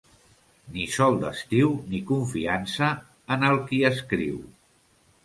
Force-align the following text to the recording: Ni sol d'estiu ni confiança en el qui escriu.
Ni 0.77 0.85
sol 0.93 1.17
d'estiu 1.23 1.75
ni 1.91 1.99
confiança 2.11 2.89
en 3.37 3.47
el 3.51 3.61
qui 3.69 3.83
escriu. 3.91 4.41